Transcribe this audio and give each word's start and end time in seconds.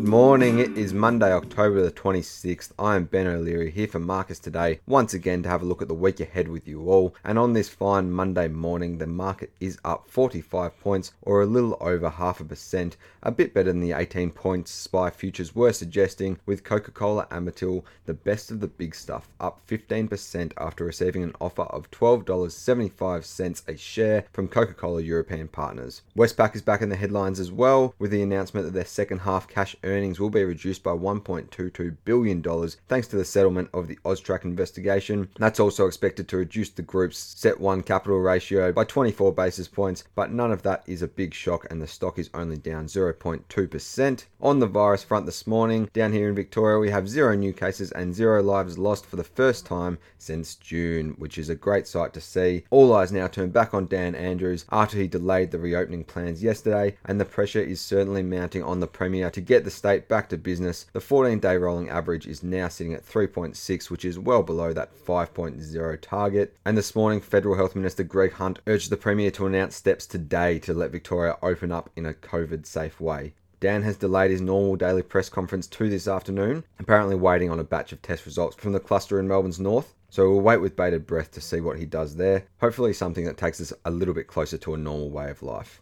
Good 0.00 0.08
morning. 0.08 0.60
It 0.60 0.78
is 0.78 0.94
Monday, 0.94 1.30
October 1.30 1.82
the 1.82 1.90
26th. 1.92 2.72
I 2.78 2.96
am 2.96 3.04
Ben 3.04 3.26
O'Leary 3.26 3.70
here 3.70 3.86
for 3.86 3.98
Marcus 3.98 4.38
today, 4.38 4.80
once 4.86 5.12
again 5.12 5.42
to 5.42 5.50
have 5.50 5.60
a 5.60 5.66
look 5.66 5.82
at 5.82 5.88
the 5.88 5.94
week 5.94 6.20
ahead 6.20 6.48
with 6.48 6.66
you 6.66 6.88
all. 6.88 7.14
And 7.22 7.38
on 7.38 7.52
this 7.52 7.68
fine 7.68 8.10
Monday 8.10 8.48
morning, 8.48 8.96
the 8.96 9.06
market 9.06 9.52
is 9.60 9.78
up 9.84 10.08
45 10.08 10.80
points 10.80 11.12
or 11.20 11.42
a 11.42 11.46
little 11.46 11.76
over 11.82 12.08
half 12.08 12.40
a 12.40 12.44
percent, 12.44 12.96
a 13.22 13.30
bit 13.30 13.52
better 13.52 13.70
than 13.70 13.82
the 13.82 13.92
18 13.92 14.30
points 14.30 14.70
SPI 14.70 15.10
futures 15.10 15.54
were 15.54 15.70
suggesting, 15.70 16.38
with 16.46 16.64
Coca 16.64 16.92
Cola 16.92 17.26
Amatil, 17.30 17.84
the 18.06 18.14
best 18.14 18.50
of 18.50 18.60
the 18.60 18.68
big 18.68 18.94
stuff, 18.94 19.28
up 19.38 19.60
15% 19.68 20.52
after 20.56 20.82
receiving 20.82 21.22
an 21.22 21.34
offer 21.42 21.64
of 21.64 21.90
$12.75 21.90 23.68
a 23.68 23.76
share 23.76 24.24
from 24.32 24.48
Coca 24.48 24.72
Cola 24.72 25.02
European 25.02 25.46
partners. 25.46 26.00
Westpac 26.16 26.54
is 26.54 26.62
back 26.62 26.80
in 26.80 26.88
the 26.88 26.96
headlines 26.96 27.38
as 27.38 27.52
well, 27.52 27.94
with 27.98 28.10
the 28.10 28.22
announcement 28.22 28.64
that 28.64 28.72
their 28.72 28.86
second 28.86 29.18
half 29.18 29.46
cash 29.46 29.76
earnings 29.90 30.18
will 30.18 30.30
be 30.30 30.44
reduced 30.44 30.82
by 30.82 30.92
$1.22 30.92 31.96
billion 32.04 32.42
thanks 32.88 33.08
to 33.08 33.16
the 33.16 33.24
settlement 33.24 33.68
of 33.74 33.88
the 33.88 33.96
Austrac 34.04 34.44
investigation. 34.44 35.28
That's 35.38 35.60
also 35.60 35.86
expected 35.86 36.28
to 36.28 36.36
reduce 36.36 36.70
the 36.70 36.82
group's 36.82 37.34
CET1 37.34 37.84
capital 37.84 38.20
ratio 38.20 38.72
by 38.72 38.84
24 38.84 39.32
basis 39.32 39.68
points, 39.68 40.04
but 40.14 40.32
none 40.32 40.52
of 40.52 40.62
that 40.62 40.82
is 40.86 41.02
a 41.02 41.08
big 41.08 41.34
shock 41.34 41.66
and 41.70 41.82
the 41.82 41.86
stock 41.86 42.18
is 42.18 42.30
only 42.32 42.56
down 42.56 42.86
0.2%. 42.86 44.24
On 44.40 44.58
the 44.58 44.66
virus 44.66 45.04
front 45.04 45.26
this 45.26 45.46
morning, 45.46 45.90
down 45.92 46.12
here 46.12 46.28
in 46.28 46.34
Victoria, 46.34 46.78
we 46.78 46.90
have 46.90 47.08
zero 47.08 47.34
new 47.34 47.52
cases 47.52 47.92
and 47.92 48.14
zero 48.14 48.42
lives 48.42 48.78
lost 48.78 49.04
for 49.04 49.16
the 49.16 49.24
first 49.24 49.66
time 49.66 49.98
since 50.18 50.54
June, 50.54 51.14
which 51.18 51.36
is 51.36 51.48
a 51.48 51.54
great 51.54 51.86
sight 51.86 52.12
to 52.14 52.20
see. 52.20 52.64
All 52.70 52.94
eyes 52.94 53.12
now 53.12 53.26
turn 53.26 53.50
back 53.50 53.74
on 53.74 53.86
Dan 53.86 54.14
Andrews 54.14 54.64
after 54.70 54.96
he 54.96 55.08
delayed 55.08 55.50
the 55.50 55.58
reopening 55.58 56.04
plans 56.04 56.42
yesterday, 56.42 56.96
and 57.04 57.20
the 57.20 57.24
pressure 57.24 57.60
is 57.60 57.80
certainly 57.80 58.22
mounting 58.22 58.62
on 58.62 58.80
the 58.80 58.86
Premier 58.86 59.30
to 59.30 59.40
get 59.40 59.64
the 59.64 59.70
state 59.80 60.08
back 60.08 60.28
to 60.28 60.36
business. 60.36 60.84
The 60.92 61.00
14 61.00 61.40
day 61.40 61.56
rolling 61.56 61.88
average 61.88 62.26
is 62.26 62.42
now 62.42 62.68
sitting 62.68 62.92
at 62.92 63.02
3.6, 63.02 63.88
which 63.88 64.04
is 64.04 64.18
well 64.18 64.42
below 64.42 64.74
that 64.74 64.94
5.0 64.94 65.98
target. 66.02 66.54
And 66.66 66.76
this 66.76 66.94
morning, 66.94 67.22
Federal 67.22 67.56
Health 67.56 67.74
Minister 67.74 68.04
Greg 68.04 68.34
Hunt 68.34 68.58
urged 68.66 68.90
the 68.90 68.98
Premier 68.98 69.30
to 69.30 69.46
announce 69.46 69.74
steps 69.74 70.04
today 70.06 70.58
to 70.58 70.74
let 70.74 70.90
Victoria 70.90 71.38
open 71.42 71.72
up 71.72 71.88
in 71.96 72.04
a 72.04 72.12
COVID 72.12 72.66
safe 72.66 73.00
way. 73.00 73.32
Dan 73.58 73.80
has 73.82 73.96
delayed 73.96 74.30
his 74.30 74.42
normal 74.42 74.76
daily 74.76 75.02
press 75.02 75.30
conference 75.30 75.66
to 75.68 75.88
this 75.88 76.06
afternoon, 76.06 76.64
apparently 76.78 77.16
waiting 77.16 77.48
on 77.48 77.58
a 77.58 77.64
batch 77.64 77.92
of 77.92 78.02
test 78.02 78.26
results 78.26 78.56
from 78.56 78.72
the 78.72 78.80
cluster 78.80 79.18
in 79.18 79.28
Melbourne's 79.28 79.58
north. 79.58 79.94
So 80.10 80.28
we'll 80.28 80.42
wait 80.42 80.60
with 80.60 80.76
bated 80.76 81.06
breath 81.06 81.30
to 81.32 81.40
see 81.40 81.62
what 81.62 81.78
he 81.78 81.86
does 81.86 82.16
there. 82.16 82.44
Hopefully, 82.60 82.92
something 82.92 83.24
that 83.24 83.38
takes 83.38 83.62
us 83.62 83.72
a 83.86 83.90
little 83.90 84.12
bit 84.12 84.26
closer 84.26 84.58
to 84.58 84.74
a 84.74 84.78
normal 84.78 85.08
way 85.08 85.30
of 85.30 85.42
life. 85.42 85.80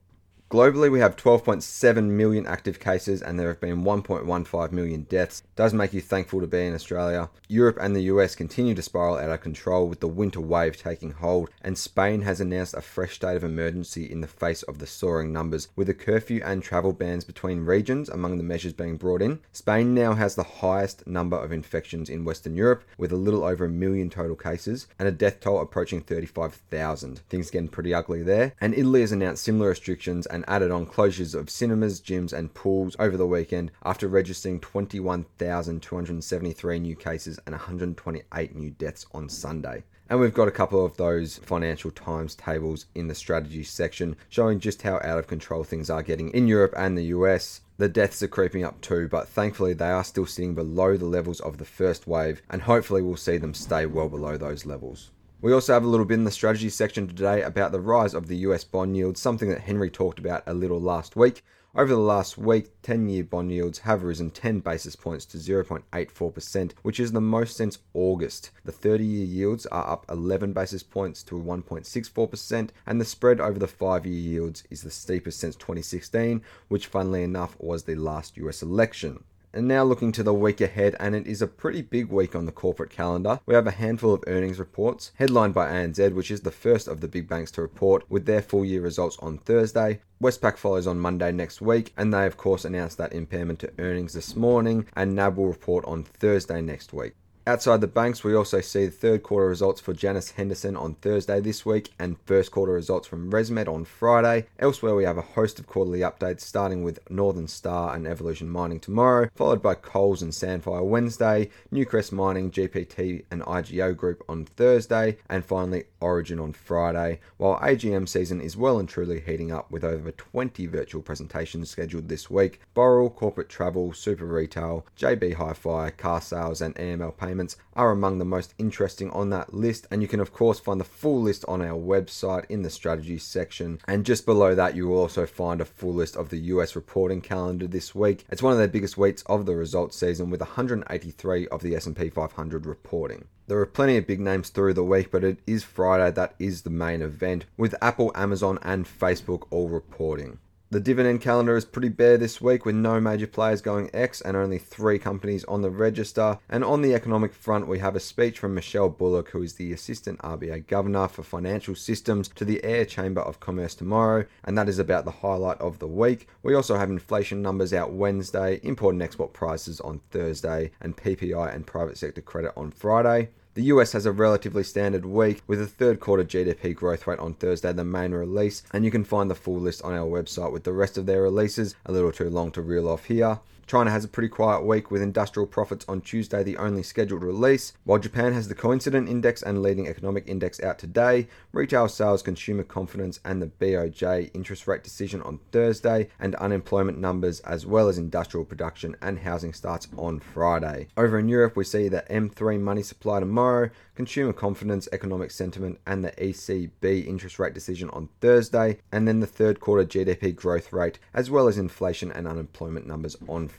Globally, 0.50 0.90
we 0.90 1.00
have 1.00 1.14
12.7 1.14 2.04
million 2.04 2.46
active 2.46 2.80
cases 2.80 3.20
and 3.20 3.38
there 3.38 3.48
have 3.48 3.60
been 3.60 3.84
1.15 3.84 4.72
million 4.72 5.02
deaths. 5.02 5.42
Does 5.56 5.74
make 5.74 5.92
you 5.92 6.00
thankful 6.00 6.40
to 6.40 6.46
be 6.46 6.64
in 6.64 6.72
Australia. 6.72 7.28
Europe 7.48 7.76
and 7.78 7.94
the 7.94 8.04
US 8.04 8.34
continue 8.34 8.74
to 8.74 8.80
spiral 8.80 9.18
out 9.18 9.28
of 9.28 9.42
control 9.42 9.86
with 9.86 10.00
the 10.00 10.08
winter 10.08 10.40
wave 10.40 10.78
taking 10.78 11.10
hold, 11.10 11.50
and 11.60 11.76
Spain 11.76 12.22
has 12.22 12.40
announced 12.40 12.72
a 12.72 12.80
fresh 12.80 13.16
state 13.16 13.36
of 13.36 13.44
emergency 13.44 14.10
in 14.10 14.22
the 14.22 14.26
face 14.26 14.62
of 14.62 14.78
the 14.78 14.86
soaring 14.86 15.34
numbers, 15.34 15.68
with 15.76 15.90
a 15.90 15.94
curfew 15.94 16.40
and 16.42 16.62
travel 16.62 16.94
bans 16.94 17.24
between 17.24 17.66
regions 17.66 18.08
among 18.08 18.38
the 18.38 18.44
measures 18.44 18.72
being 18.72 18.96
brought 18.96 19.20
in. 19.20 19.40
Spain 19.52 19.94
now 19.94 20.14
has 20.14 20.34
the 20.34 20.42
highest 20.42 21.06
number 21.06 21.36
of 21.36 21.52
infections 21.52 22.08
in 22.08 22.24
Western 22.24 22.56
Europe, 22.56 22.84
with 22.96 23.12
a 23.12 23.16
little 23.16 23.44
over 23.44 23.66
a 23.66 23.70
million 23.70 24.08
total 24.08 24.36
cases 24.36 24.86
and 24.98 25.06
a 25.06 25.12
death 25.12 25.40
toll 25.40 25.60
approaching 25.60 26.00
35,000. 26.00 27.18
Things 27.28 27.50
getting 27.50 27.68
pretty 27.68 27.92
ugly 27.92 28.22
there. 28.22 28.54
And 28.62 28.72
Italy 28.72 29.02
has 29.02 29.12
announced 29.12 29.44
similar 29.44 29.68
restrictions 29.68 30.26
and 30.26 30.37
added 30.46 30.70
on 30.70 30.86
closures 30.86 31.34
of 31.34 31.50
cinemas, 31.50 32.00
gyms, 32.00 32.32
and 32.32 32.54
pools 32.54 32.94
over 32.98 33.16
the 33.16 33.26
weekend 33.26 33.72
after 33.84 34.06
registering 34.06 34.60
21,273 34.60 36.78
new 36.78 36.94
cases 36.94 37.40
and 37.46 37.54
128 37.54 38.54
new 38.54 38.70
deaths 38.70 39.06
on 39.12 39.28
Sunday. 39.28 39.82
And 40.10 40.20
we've 40.20 40.32
got 40.32 40.48
a 40.48 40.52
couple 40.52 40.84
of 40.84 40.96
those 40.96 41.36
Financial 41.38 41.90
Times 41.90 42.34
tables 42.34 42.86
in 42.94 43.08
the 43.08 43.14
strategy 43.14 43.62
section 43.62 44.16
showing 44.30 44.58
just 44.58 44.82
how 44.82 44.96
out 44.96 45.18
of 45.18 45.26
control 45.26 45.64
things 45.64 45.90
are 45.90 46.02
getting 46.02 46.30
in 46.30 46.48
Europe 46.48 46.72
and 46.76 46.96
the 46.96 47.06
US. 47.06 47.60
The 47.76 47.90
deaths 47.90 48.22
are 48.22 48.28
creeping 48.28 48.64
up 48.64 48.80
too, 48.80 49.06
but 49.08 49.28
thankfully 49.28 49.74
they 49.74 49.90
are 49.90 50.04
still 50.04 50.24
sitting 50.24 50.54
below 50.54 50.96
the 50.96 51.04
levels 51.04 51.40
of 51.40 51.58
the 51.58 51.66
first 51.66 52.06
wave, 52.06 52.40
and 52.48 52.62
hopefully 52.62 53.02
we'll 53.02 53.16
see 53.16 53.36
them 53.36 53.52
stay 53.52 53.84
well 53.84 54.08
below 54.08 54.36
those 54.36 54.64
levels. 54.64 55.10
We 55.40 55.52
also 55.52 55.72
have 55.72 55.84
a 55.84 55.88
little 55.88 56.04
bit 56.04 56.14
in 56.14 56.24
the 56.24 56.32
strategy 56.32 56.68
section 56.68 57.06
today 57.06 57.42
about 57.42 57.70
the 57.70 57.80
rise 57.80 58.12
of 58.12 58.26
the 58.26 58.38
US 58.38 58.64
bond 58.64 58.96
yield, 58.96 59.16
something 59.16 59.48
that 59.50 59.60
Henry 59.60 59.88
talked 59.88 60.18
about 60.18 60.42
a 60.48 60.52
little 60.52 60.80
last 60.80 61.14
week. 61.14 61.44
Over 61.76 61.90
the 61.90 62.00
last 62.00 62.36
week, 62.36 62.72
10 62.82 63.08
year 63.08 63.22
bond 63.22 63.52
yields 63.52 63.78
have 63.80 64.02
risen 64.02 64.30
10 64.30 64.58
basis 64.58 64.96
points 64.96 65.24
to 65.26 65.36
0.84%, 65.36 66.72
which 66.82 66.98
is 66.98 67.12
the 67.12 67.20
most 67.20 67.56
since 67.56 67.78
August. 67.94 68.50
The 68.64 68.72
30 68.72 69.04
year 69.04 69.26
yields 69.26 69.64
are 69.66 69.88
up 69.88 70.06
11 70.08 70.54
basis 70.54 70.82
points 70.82 71.22
to 71.24 71.36
1.64%, 71.36 72.70
and 72.84 73.00
the 73.00 73.04
spread 73.04 73.38
over 73.38 73.60
the 73.60 73.68
5 73.68 74.06
year 74.06 74.18
yields 74.18 74.64
is 74.70 74.82
the 74.82 74.90
steepest 74.90 75.38
since 75.38 75.54
2016, 75.54 76.42
which, 76.66 76.88
funnily 76.88 77.22
enough, 77.22 77.54
was 77.60 77.84
the 77.84 77.94
last 77.94 78.36
US 78.38 78.60
election. 78.60 79.22
And 79.52 79.66
now 79.66 79.82
looking 79.82 80.12
to 80.12 80.22
the 80.22 80.34
week 80.34 80.60
ahead, 80.60 80.94
and 81.00 81.14
it 81.14 81.26
is 81.26 81.40
a 81.40 81.46
pretty 81.46 81.80
big 81.80 82.10
week 82.10 82.36
on 82.36 82.44
the 82.44 82.52
corporate 82.52 82.90
calendar. 82.90 83.40
We 83.46 83.54
have 83.54 83.66
a 83.66 83.72
handful 83.72 84.12
of 84.12 84.22
earnings 84.26 84.58
reports, 84.58 85.12
headlined 85.14 85.54
by 85.54 85.70
ANZ, 85.70 86.12
which 86.14 86.30
is 86.30 86.42
the 86.42 86.50
first 86.50 86.86
of 86.86 87.00
the 87.00 87.08
big 87.08 87.28
banks 87.28 87.50
to 87.52 87.62
report, 87.62 88.04
with 88.10 88.26
their 88.26 88.42
full 88.42 88.64
year 88.64 88.82
results 88.82 89.16
on 89.20 89.38
Thursday. 89.38 90.00
Westpac 90.22 90.58
follows 90.58 90.86
on 90.86 91.00
Monday 91.00 91.32
next 91.32 91.62
week, 91.62 91.94
and 91.96 92.12
they 92.12 92.26
of 92.26 92.36
course 92.36 92.64
announced 92.64 92.98
that 92.98 93.12
impairment 93.12 93.58
to 93.60 93.72
earnings 93.78 94.12
this 94.12 94.36
morning, 94.36 94.86
and 94.94 95.14
NAB 95.14 95.38
will 95.38 95.46
report 95.46 95.84
on 95.86 96.02
Thursday 96.02 96.60
next 96.60 96.92
week. 96.92 97.14
Outside 97.48 97.80
the 97.80 97.86
banks, 97.86 98.22
we 98.22 98.34
also 98.34 98.60
see 98.60 98.84
the 98.84 98.92
third 98.92 99.22
quarter 99.22 99.48
results 99.48 99.80
for 99.80 99.94
Janus 99.94 100.32
Henderson 100.32 100.76
on 100.76 100.96
Thursday 100.96 101.40
this 101.40 101.64
week 101.64 101.94
and 101.98 102.20
first 102.26 102.50
quarter 102.50 102.72
results 102.72 103.08
from 103.08 103.32
ResMed 103.32 103.68
on 103.68 103.86
Friday. 103.86 104.44
Elsewhere, 104.58 104.94
we 104.94 105.04
have 105.04 105.16
a 105.16 105.22
host 105.22 105.58
of 105.58 105.66
quarterly 105.66 106.00
updates 106.00 106.42
starting 106.42 106.82
with 106.82 106.98
Northern 107.08 107.48
Star 107.48 107.96
and 107.96 108.06
Evolution 108.06 108.50
Mining 108.50 108.80
tomorrow, 108.80 109.30
followed 109.34 109.62
by 109.62 109.74
Coles 109.74 110.20
and 110.20 110.32
Sandfire 110.32 110.84
Wednesday, 110.84 111.48
Newcrest 111.72 112.12
Mining, 112.12 112.50
GPT 112.50 113.24
and 113.30 113.40
IGO 113.44 113.96
Group 113.96 114.22
on 114.28 114.44
Thursday, 114.44 115.16
and 115.30 115.42
finally 115.42 115.84
Origin 116.00 116.38
on 116.38 116.52
Friday. 116.52 117.18
While 117.38 117.58
AGM 117.60 118.10
season 118.10 118.42
is 118.42 118.58
well 118.58 118.78
and 118.78 118.86
truly 118.86 119.20
heating 119.20 119.52
up 119.52 119.70
with 119.70 119.84
over 119.84 120.12
20 120.12 120.66
virtual 120.66 121.00
presentations 121.00 121.70
scheduled 121.70 122.08
this 122.08 122.28
week, 122.28 122.60
Boral, 122.76 123.14
Corporate 123.14 123.48
Travel, 123.48 123.94
Super 123.94 124.26
Retail, 124.26 124.84
JB 124.98 125.32
Hi-Fi, 125.32 125.92
Carsales 125.92 126.60
and 126.60 126.74
EML 126.74 127.16
Payments 127.16 127.37
payments 127.38 127.56
are 127.74 127.92
among 127.92 128.18
the 128.18 128.24
most 128.24 128.52
interesting 128.58 129.10
on 129.10 129.30
that 129.30 129.54
list. 129.54 129.86
And 129.92 130.02
you 130.02 130.08
can, 130.08 130.18
of 130.18 130.32
course, 130.32 130.58
find 130.58 130.80
the 130.80 130.84
full 130.84 131.22
list 131.22 131.44
on 131.46 131.62
our 131.62 131.78
website 131.78 132.44
in 132.48 132.62
the 132.62 132.70
strategy 132.70 133.16
section. 133.16 133.78
And 133.86 134.04
just 134.04 134.26
below 134.26 134.56
that, 134.56 134.74
you 134.74 134.88
will 134.88 134.98
also 134.98 135.24
find 135.24 135.60
a 135.60 135.64
full 135.64 135.94
list 135.94 136.16
of 136.16 136.30
the 136.30 136.38
US 136.54 136.74
reporting 136.74 137.20
calendar 137.20 137.68
this 137.68 137.94
week. 137.94 138.24
It's 138.28 138.42
one 138.42 138.54
of 138.54 138.58
the 138.58 138.66
biggest 138.66 138.98
weeks 138.98 139.22
of 139.26 139.46
the 139.46 139.54
results 139.54 139.96
season 139.96 140.30
with 140.30 140.40
183 140.40 141.46
of 141.46 141.62
the 141.62 141.76
S&P 141.76 142.10
500 142.10 142.66
reporting. 142.66 143.26
There 143.46 143.60
are 143.60 143.66
plenty 143.66 143.96
of 143.96 144.08
big 144.08 144.18
names 144.18 144.50
through 144.50 144.74
the 144.74 144.82
week, 144.82 145.12
but 145.12 145.22
it 145.22 145.38
is 145.46 145.62
Friday 145.62 146.10
that 146.10 146.34
is 146.40 146.62
the 146.62 146.70
main 146.70 147.02
event, 147.02 147.44
with 147.56 147.76
Apple, 147.80 148.10
Amazon, 148.16 148.58
and 148.62 148.84
Facebook 148.84 149.46
all 149.50 149.68
reporting. 149.68 150.38
The 150.70 150.80
dividend 150.80 151.22
calendar 151.22 151.56
is 151.56 151.64
pretty 151.64 151.88
bare 151.88 152.18
this 152.18 152.42
week 152.42 152.66
with 152.66 152.74
no 152.74 153.00
major 153.00 153.26
players 153.26 153.62
going 153.62 153.88
ex 153.94 154.20
and 154.20 154.36
only 154.36 154.58
three 154.58 154.98
companies 154.98 155.42
on 155.44 155.62
the 155.62 155.70
register. 155.70 156.40
And 156.46 156.62
on 156.62 156.82
the 156.82 156.92
economic 156.92 157.32
front, 157.32 157.66
we 157.66 157.78
have 157.78 157.96
a 157.96 158.00
speech 158.00 158.38
from 158.38 158.54
Michelle 158.54 158.90
Bullock, 158.90 159.30
who 159.30 159.42
is 159.42 159.54
the 159.54 159.72
Assistant 159.72 160.18
RBA 160.18 160.66
Governor 160.66 161.08
for 161.08 161.22
Financial 161.22 161.74
Systems, 161.74 162.28
to 162.28 162.44
the 162.44 162.62
Air 162.62 162.84
Chamber 162.84 163.22
of 163.22 163.40
Commerce 163.40 163.74
tomorrow, 163.74 164.26
and 164.44 164.58
that 164.58 164.68
is 164.68 164.78
about 164.78 165.06
the 165.06 165.10
highlight 165.10 165.58
of 165.58 165.78
the 165.78 165.86
week. 165.86 166.28
We 166.42 166.54
also 166.54 166.76
have 166.76 166.90
inflation 166.90 167.40
numbers 167.40 167.72
out 167.72 167.94
Wednesday, 167.94 168.60
import 168.62 168.92
and 168.92 169.02
export 169.02 169.32
prices 169.32 169.80
on 169.80 170.02
Thursday, 170.10 170.72
and 170.82 170.98
PPI 170.98 171.54
and 171.54 171.66
private 171.66 171.96
sector 171.96 172.20
credit 172.20 172.52
on 172.58 172.72
Friday. 172.72 173.30
The 173.58 173.74
US 173.74 173.90
has 173.90 174.06
a 174.06 174.12
relatively 174.12 174.62
standard 174.62 175.04
week 175.04 175.42
with 175.48 175.60
a 175.60 175.66
third 175.66 175.98
quarter 175.98 176.22
GDP 176.22 176.72
growth 176.76 177.08
rate 177.08 177.18
on 177.18 177.34
Thursday, 177.34 177.72
the 177.72 177.82
main 177.82 178.12
release, 178.12 178.62
and 178.72 178.84
you 178.84 178.92
can 178.92 179.02
find 179.02 179.28
the 179.28 179.34
full 179.34 179.58
list 179.58 179.82
on 179.82 179.94
our 179.94 180.06
website 180.06 180.52
with 180.52 180.62
the 180.62 180.72
rest 180.72 180.96
of 180.96 181.06
their 181.06 181.22
releases. 181.22 181.74
A 181.84 181.90
little 181.90 182.12
too 182.12 182.30
long 182.30 182.52
to 182.52 182.62
reel 182.62 182.88
off 182.88 183.06
here. 183.06 183.40
China 183.68 183.90
has 183.90 184.02
a 184.02 184.08
pretty 184.08 184.30
quiet 184.30 184.64
week 184.64 184.90
with 184.90 185.02
industrial 185.02 185.46
profits 185.46 185.84
on 185.86 186.00
Tuesday, 186.00 186.42
the 186.42 186.56
only 186.56 186.82
scheduled 186.82 187.22
release, 187.22 187.74
while 187.84 187.98
Japan 187.98 188.32
has 188.32 188.48
the 188.48 188.54
coincident 188.54 189.10
index 189.10 189.42
and 189.42 189.60
leading 189.60 189.86
economic 189.86 190.26
index 190.26 190.58
out 190.62 190.78
today, 190.78 191.28
retail 191.52 191.86
sales, 191.86 192.22
consumer 192.22 192.62
confidence, 192.62 193.20
and 193.26 193.42
the 193.42 193.46
BOJ 193.46 194.30
interest 194.32 194.66
rate 194.66 194.82
decision 194.82 195.20
on 195.20 195.38
Thursday, 195.52 196.08
and 196.18 196.34
unemployment 196.36 196.98
numbers 196.98 197.40
as 197.40 197.66
well 197.66 197.88
as 197.88 197.98
industrial 197.98 198.46
production 198.46 198.96
and 199.02 199.18
housing 199.18 199.52
starts 199.52 199.86
on 199.98 200.18
Friday. 200.18 200.88
Over 200.96 201.18
in 201.18 201.28
Europe, 201.28 201.54
we 201.54 201.64
see 201.64 201.88
the 201.88 202.06
M3 202.08 202.58
money 202.58 202.82
supply 202.82 203.20
tomorrow, 203.20 203.68
consumer 203.94 204.32
confidence, 204.32 204.88
economic 204.92 205.30
sentiment, 205.30 205.78
and 205.86 206.02
the 206.02 206.12
ECB 206.12 207.06
interest 207.06 207.38
rate 207.38 207.52
decision 207.52 207.90
on 207.90 208.08
Thursday, 208.22 208.78
and 208.90 209.06
then 209.06 209.20
the 209.20 209.26
third 209.26 209.60
quarter 209.60 209.84
GDP 209.84 210.34
growth 210.34 210.72
rate, 210.72 210.98
as 211.12 211.30
well 211.30 211.48
as 211.48 211.58
inflation 211.58 212.10
and 212.10 212.26
unemployment 212.26 212.86
numbers 212.86 213.14
on 213.28 213.48
Friday. 213.48 213.57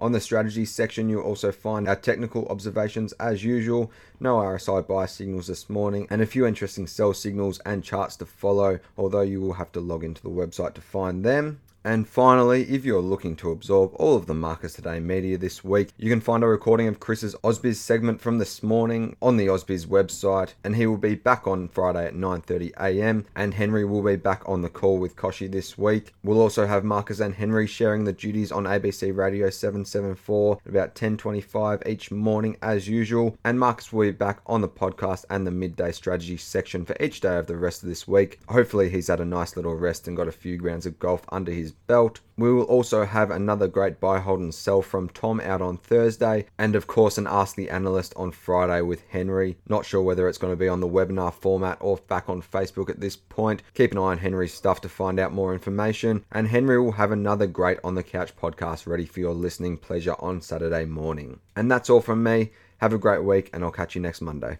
On 0.00 0.12
the 0.12 0.20
strategy 0.20 0.64
section, 0.64 1.08
you'll 1.08 1.22
also 1.22 1.52
find 1.52 1.88
our 1.88 1.96
technical 1.96 2.46
observations 2.46 3.12
as 3.14 3.44
usual, 3.44 3.90
no 4.20 4.36
RSI 4.36 4.86
buy 4.86 5.06
signals 5.06 5.48
this 5.48 5.68
morning, 5.68 6.06
and 6.10 6.22
a 6.22 6.26
few 6.26 6.46
interesting 6.46 6.86
sell 6.86 7.12
signals 7.12 7.58
and 7.66 7.84
charts 7.84 8.16
to 8.16 8.26
follow, 8.26 8.80
although 8.96 9.20
you 9.20 9.40
will 9.40 9.54
have 9.54 9.72
to 9.72 9.80
log 9.80 10.04
into 10.04 10.22
the 10.22 10.30
website 10.30 10.74
to 10.74 10.80
find 10.80 11.24
them. 11.24 11.60
And 11.88 12.06
finally, 12.06 12.64
if 12.64 12.84
you're 12.84 13.00
looking 13.00 13.34
to 13.36 13.50
absorb 13.50 13.92
all 13.94 14.14
of 14.14 14.26
the 14.26 14.34
Marcus 14.34 14.74
Today 14.74 15.00
media 15.00 15.38
this 15.38 15.64
week, 15.64 15.88
you 15.96 16.10
can 16.10 16.20
find 16.20 16.44
a 16.44 16.46
recording 16.46 16.86
of 16.86 17.00
Chris's 17.00 17.34
Ausbiz 17.36 17.76
segment 17.76 18.20
from 18.20 18.36
this 18.36 18.62
morning 18.62 19.16
on 19.22 19.38
the 19.38 19.46
Ausbiz 19.46 19.86
website, 19.86 20.52
and 20.62 20.76
he 20.76 20.86
will 20.86 20.98
be 20.98 21.14
back 21.14 21.46
on 21.46 21.66
Friday 21.68 22.04
at 22.04 22.14
9:30 22.14 22.72
a.m. 22.78 23.24
And 23.34 23.54
Henry 23.54 23.86
will 23.86 24.02
be 24.02 24.16
back 24.16 24.42
on 24.44 24.60
the 24.60 24.68
call 24.68 24.98
with 24.98 25.16
Koshi 25.16 25.50
this 25.50 25.78
week. 25.78 26.12
We'll 26.22 26.42
also 26.42 26.66
have 26.66 26.84
Marcus 26.84 27.20
and 27.20 27.34
Henry 27.34 27.66
sharing 27.66 28.04
the 28.04 28.12
duties 28.12 28.52
on 28.52 28.64
ABC 28.64 29.16
Radio 29.16 29.48
774 29.48 30.58
at 30.66 30.70
about 30.70 30.94
10:25 30.94 31.88
each 31.88 32.10
morning 32.10 32.58
as 32.60 32.86
usual, 32.86 33.38
and 33.46 33.58
Marcus 33.58 33.94
will 33.94 34.08
be 34.08 34.10
back 34.10 34.40
on 34.44 34.60
the 34.60 34.68
podcast 34.68 35.24
and 35.30 35.46
the 35.46 35.50
midday 35.50 35.92
strategy 35.92 36.36
section 36.36 36.84
for 36.84 36.94
each 37.00 37.22
day 37.22 37.38
of 37.38 37.46
the 37.46 37.56
rest 37.56 37.82
of 37.82 37.88
this 37.88 38.06
week. 38.06 38.40
Hopefully, 38.50 38.90
he's 38.90 39.08
had 39.08 39.20
a 39.20 39.24
nice 39.24 39.56
little 39.56 39.74
rest 39.74 40.06
and 40.06 40.18
got 40.18 40.28
a 40.28 40.32
few 40.32 40.60
rounds 40.60 40.84
of 40.84 40.98
golf 40.98 41.24
under 41.32 41.50
his 41.50 41.72
belt. 41.86 42.20
We 42.36 42.52
will 42.52 42.64
also 42.64 43.04
have 43.04 43.30
another 43.30 43.66
great 43.66 44.00
buy, 44.00 44.20
hold, 44.20 44.40
and 44.40 44.54
sell 44.54 44.82
from 44.82 45.08
Tom 45.08 45.40
out 45.40 45.60
on 45.60 45.76
Thursday, 45.76 46.46
and 46.58 46.76
of 46.76 46.86
course, 46.86 47.18
an 47.18 47.26
Ask 47.26 47.56
the 47.56 47.70
Analyst 47.70 48.12
on 48.16 48.30
Friday 48.30 48.80
with 48.82 49.02
Henry. 49.08 49.56
Not 49.68 49.84
sure 49.84 50.02
whether 50.02 50.28
it's 50.28 50.38
going 50.38 50.52
to 50.52 50.56
be 50.56 50.68
on 50.68 50.80
the 50.80 50.88
webinar 50.88 51.32
format 51.32 51.78
or 51.80 51.96
back 51.96 52.28
on 52.28 52.42
Facebook 52.42 52.90
at 52.90 53.00
this 53.00 53.16
point. 53.16 53.62
Keep 53.74 53.92
an 53.92 53.98
eye 53.98 54.02
on 54.02 54.18
Henry's 54.18 54.54
stuff 54.54 54.80
to 54.82 54.88
find 54.88 55.18
out 55.18 55.32
more 55.32 55.52
information, 55.52 56.24
and 56.32 56.48
Henry 56.48 56.80
will 56.80 56.92
have 56.92 57.12
another 57.12 57.46
great 57.46 57.78
On 57.82 57.94
the 57.94 58.02
Couch 58.02 58.36
podcast 58.36 58.86
ready 58.86 59.06
for 59.06 59.20
your 59.20 59.34
listening 59.34 59.76
pleasure 59.76 60.16
on 60.18 60.40
Saturday 60.40 60.84
morning. 60.84 61.40
And 61.56 61.70
that's 61.70 61.90
all 61.90 62.00
from 62.00 62.22
me. 62.22 62.52
Have 62.78 62.92
a 62.92 62.98
great 62.98 63.24
week, 63.24 63.50
and 63.52 63.64
I'll 63.64 63.72
catch 63.72 63.94
you 63.94 64.00
next 64.00 64.20
Monday. 64.20 64.58